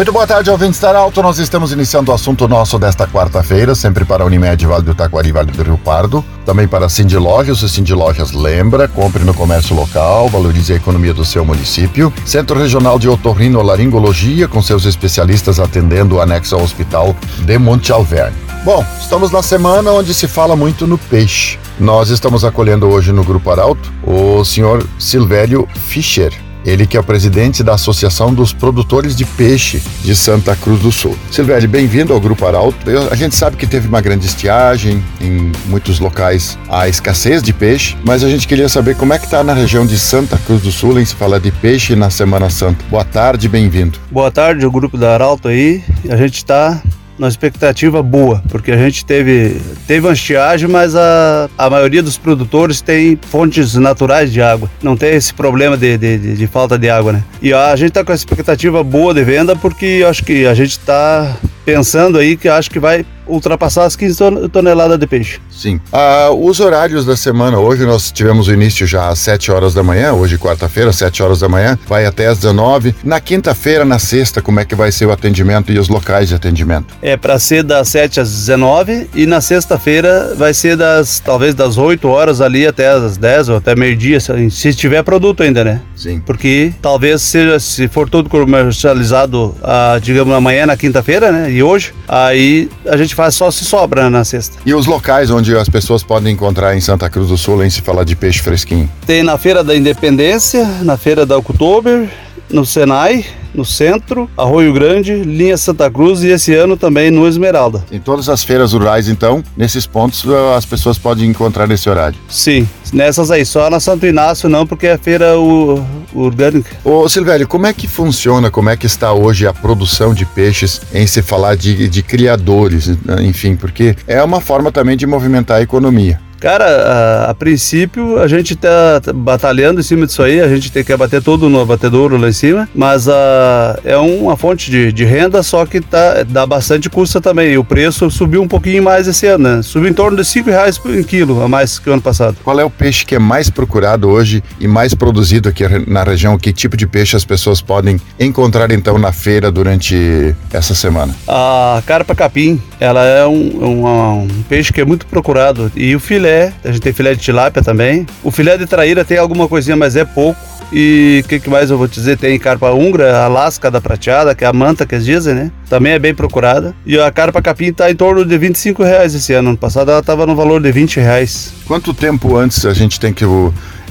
[0.00, 1.22] Muito boa tarde, ouvintes da Arauto.
[1.22, 5.30] Nós estamos iniciando o assunto nosso desta quarta-feira, sempre para a Unimed Vale do Taquari,
[5.30, 6.24] Vale do Rio Pardo.
[6.46, 7.62] Também para a Cindy Lojas.
[7.62, 12.10] O Cindy Lojas lembra, compre no comércio local, valorize a economia do seu município.
[12.24, 18.38] Centro Regional de Otorrinolaringologia, com seus especialistas atendendo o anexo ao Hospital de Monte Alverne.
[18.64, 21.58] Bom, estamos na semana onde se fala muito no peixe.
[21.78, 26.32] Nós estamos acolhendo hoje no Grupo Arauto o senhor Silvério Fischer.
[26.64, 30.92] Ele que é o presidente da Associação dos Produtores de Peixe de Santa Cruz do
[30.92, 31.16] Sul.
[31.30, 32.88] Silvério, bem-vindo ao Grupo Arauto.
[32.88, 37.52] Eu- A gente sabe que teve uma grande estiagem, em muitos locais há escassez de
[37.52, 40.62] peixe, mas a gente queria saber como é que está na região de Santa Cruz
[40.62, 42.84] do Sul em se falar de peixe na Semana Santa.
[42.90, 43.98] Boa tarde, bem-vindo.
[44.10, 45.82] Boa tarde, o grupo da Arauto aí.
[46.08, 46.80] A gente está
[47.20, 52.16] numa expectativa boa, porque a gente teve, teve uma estiagem, mas a, a maioria dos
[52.16, 54.70] produtores tem fontes naturais de água.
[54.82, 57.22] Não tem esse problema de, de, de- de falta de água, né?
[57.42, 60.70] E a gente está com a expectativa boa de venda, porque acho que a gente
[60.70, 61.36] está
[61.74, 65.38] pensando aí que acho que vai ultrapassar as 15 ton- toneladas de peixe.
[65.48, 65.80] Sim.
[65.92, 69.84] Ah, os horários da semana, hoje nós tivemos o início já às 7 horas da
[69.84, 72.92] manhã, hoje quarta-feira, 7 horas da manhã, vai até às 19.
[73.04, 76.34] Na quinta-feira, na sexta, como é que vai ser o atendimento e os locais de
[76.34, 76.92] atendimento?
[77.00, 81.78] É para ser das 7 às 19 e na sexta-feira vai ser das talvez das
[81.78, 85.80] 8 horas ali até as 10 ou até meio-dia, se se tiver produto ainda, né?
[85.94, 86.20] Sim.
[86.26, 91.52] Porque talvez seja, se for tudo comercializado, ah, digamos, amanhã, na quinta-feira, né?
[91.52, 94.58] E hoje, aí a gente faz só se sobra né, na sexta.
[94.64, 97.80] E os locais onde as pessoas podem encontrar em Santa Cruz do Sul, em se
[97.80, 98.90] falar de peixe fresquinho?
[99.06, 102.08] Tem na Feira da Independência, na Feira da Oktober,
[102.50, 107.84] no Senai, no Centro, Arroio Grande, Linha Santa Cruz e esse ano também no Esmeralda.
[107.90, 112.18] Em todas as feiras rurais, então, nesses pontos ah, as pessoas podem encontrar nesse horário.
[112.28, 115.84] Sim, nessas aí, só na Santo Inácio não, porque é feira o,
[116.14, 116.70] orgânica.
[116.84, 120.80] Ô Silvério, como é que funciona, como é que está hoje a produção de peixes
[120.92, 125.58] em se falar de, de criadores, né, enfim, porque é uma forma também de movimentar
[125.58, 126.20] a economia.
[126.40, 130.82] Cara, a, a princípio a gente tá batalhando em cima disso aí, a gente tem
[130.82, 135.04] que abater tudo no abatedouro lá em cima, mas a, é uma fonte de, de
[135.04, 137.52] renda, só que tá, dá bastante custo também.
[137.52, 139.62] E o preço subiu um pouquinho mais esse ano, né?
[139.62, 142.36] Subiu em torno de 5 reais por quilo a mais que o ano passado.
[142.42, 146.38] Qual é o peixe que é mais procurado hoje e mais produzido aqui na região?
[146.38, 151.14] Que tipo de peixe as pessoas podem encontrar então na feira durante essa semana?
[151.28, 155.70] A carpa capim, ela é um, um, um peixe que é muito procurado.
[155.76, 156.29] E o filé,
[156.64, 158.06] a gente tem filé de tilápia também.
[158.22, 160.40] O filé de traíra tem alguma coisinha, mas é pouco.
[160.72, 162.16] E o que, que mais eu vou te dizer?
[162.16, 165.50] Tem carpa húngara, a lasca da prateada, que é a manta que eles dizem, né?
[165.70, 166.74] Também é bem procurada.
[166.84, 169.50] E a carpa capim tá em torno de 25 reais esse ano.
[169.50, 171.52] Ano passado ela tava no valor de 20 reais.
[171.64, 173.24] Quanto tempo antes a gente tem que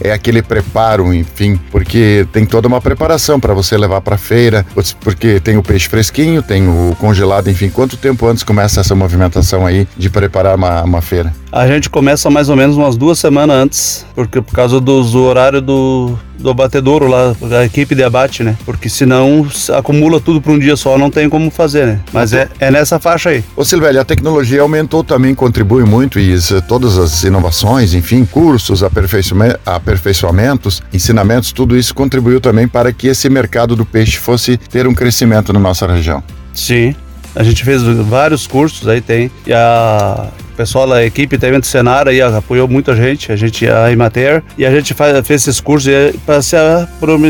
[0.02, 4.66] é aquele preparo, enfim, porque tem toda uma preparação para você levar para feira,
[5.02, 7.70] porque tem o peixe fresquinho, tem o congelado, enfim.
[7.70, 11.34] Quanto tempo antes começa essa movimentação aí de preparar uma, uma feira?
[11.52, 15.64] A gente começa mais ou menos umas duas semanas antes, porque por causa dos horários
[15.64, 18.56] do, do abatedouro lá, da equipe de abate, né?
[18.66, 22.00] Porque senão se acumula tudo para um dia só, não tem como fazer, né?
[22.12, 23.44] Mas é, é nessa faixa aí.
[23.56, 28.84] Ô Silvério, a tecnologia aumentou também, contribui muito e isso, todas as inovações, enfim, cursos,
[28.84, 34.88] aperfeiçoame- aperfeiçoamentos, ensinamentos, tudo isso contribuiu também para que esse mercado do peixe fosse ter
[34.88, 36.24] um crescimento na nossa região.
[36.54, 36.96] Sim.
[37.36, 39.32] A gente fez vários cursos aí, tem.
[39.46, 43.92] E a pessoal da equipe também do Senar aí apoiou muita gente, a gente, a
[43.92, 45.90] Imater, e a gente faz, fez esses cursos
[46.26, 46.58] para se,
[47.00, 47.26] como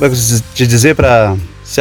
[0.00, 1.80] é que se dizer, para se,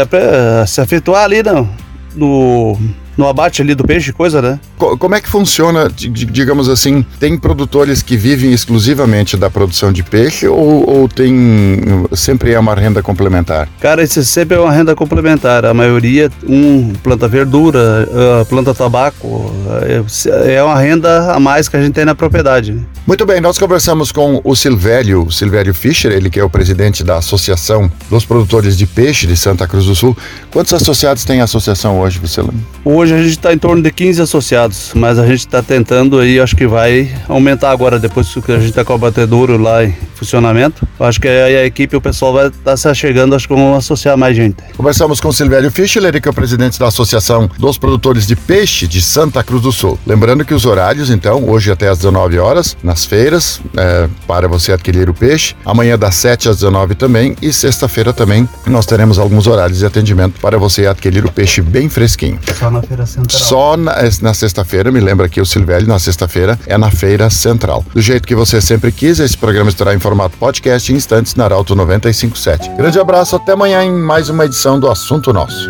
[0.68, 1.68] se afetuar ali no,
[2.16, 2.78] no,
[3.18, 4.60] no abate ali do peixe, coisa, né?
[4.78, 9.50] Co- Como é que funciona, di- di- digamos assim, tem produtores que vivem exclusivamente da
[9.50, 13.68] produção de peixe ou, ou tem sempre é uma renda complementar?
[13.80, 15.66] Cara, isso sempre é uma renda complementar.
[15.66, 18.08] A maioria, um planta verdura,
[18.42, 19.52] ah, planta tabaco.
[19.84, 22.72] É é uma renda a mais que a gente tem na propriedade.
[22.74, 22.82] né?
[23.06, 27.18] Muito bem, nós conversamos com o Silvério, Silvério Fischer, ele que é o presidente da
[27.18, 30.16] Associação dos Produtores de Peixe de Santa Cruz do Sul.
[30.52, 32.54] Quantos associados tem a associação hoje, Vicilano?
[32.86, 36.40] Hoje a gente está em torno de 15 associados, mas a gente está tentando aí,
[36.40, 39.84] acho que vai aumentar agora, depois que a gente está com o abatedouro lá
[40.16, 40.88] funcionamento.
[41.00, 43.54] Eu acho que a, a equipe, o pessoal vai estar tá se achegando, acho que
[43.54, 44.58] vamos associar mais gente.
[44.76, 49.02] Conversamos com Silvério Fischler, que é o presidente da Associação dos Produtores de Peixe de
[49.02, 50.00] Santa Cruz do Sul.
[50.06, 54.72] Lembrando que os horários, então, hoje até às 19 horas, nas feiras, é, para você
[54.72, 55.56] adquirir o peixe.
[55.66, 60.40] Amanhã das 7 às 19 também e sexta-feira também nós teremos alguns horários de atendimento
[60.40, 62.40] para você adquirir o peixe bem fresquinho.
[62.58, 63.42] Só na feira central.
[63.42, 67.86] Só na, na sexta-feira, me lembra que o Silvério, na sexta-feira, é na feira central.
[67.94, 71.46] Do jeito que você sempre quis, esse programa estará em formato podcast em instantes na
[71.46, 72.70] Arauto 957.
[72.78, 75.68] Grande abraço, até amanhã em mais uma edição do Assunto Nosso.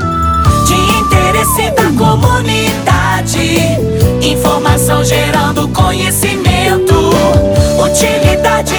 [0.68, 3.60] De interesse da comunidade,
[4.22, 6.94] informação gerando conhecimento.
[7.84, 8.74] Utilidade